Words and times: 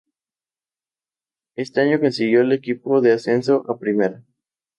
Ese 1.55 1.79
año 1.79 1.99
consiguió 1.99 2.41
el 2.41 2.53
equipo 2.53 2.97
el 2.97 3.11
ascenso 3.11 3.63
a 3.69 3.77
primera. 3.77 4.23